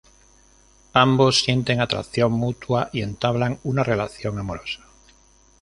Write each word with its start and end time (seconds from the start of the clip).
Ambos 0.93 1.43
sienten 1.43 1.79
atracción 1.79 2.31
mutua, 2.31 2.89
y 2.91 3.03
entablan 3.03 3.59
una 3.63 3.83
relación 3.83 4.39
amorosa. 4.39 4.81